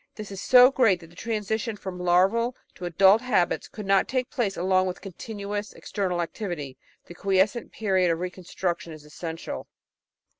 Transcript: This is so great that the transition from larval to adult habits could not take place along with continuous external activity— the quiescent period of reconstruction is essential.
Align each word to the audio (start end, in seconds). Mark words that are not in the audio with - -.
This 0.15 0.31
is 0.31 0.41
so 0.41 0.71
great 0.71 0.99
that 1.01 1.11
the 1.11 1.15
transition 1.15 1.75
from 1.75 1.99
larval 1.99 2.55
to 2.73 2.85
adult 2.85 3.21
habits 3.21 3.67
could 3.67 3.85
not 3.85 4.07
take 4.07 4.31
place 4.31 4.57
along 4.57 4.87
with 4.87 4.99
continuous 4.99 5.73
external 5.73 6.23
activity— 6.23 6.75
the 7.05 7.13
quiescent 7.13 7.71
period 7.71 8.09
of 8.09 8.17
reconstruction 8.17 8.93
is 8.93 9.05
essential. 9.05 9.67